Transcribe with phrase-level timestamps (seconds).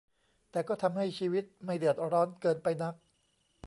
[0.51, 2.95] แต่ก็ทำให้ชีวิตไม่เดือดร้อนเกินไปนัก